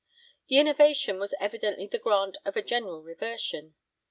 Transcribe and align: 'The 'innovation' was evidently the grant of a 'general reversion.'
'The 0.47 0.57
'innovation' 0.57 1.19
was 1.19 1.35
evidently 1.39 1.85
the 1.85 1.99
grant 1.99 2.35
of 2.43 2.57
a 2.57 2.63
'general 2.63 3.03
reversion.' 3.03 3.75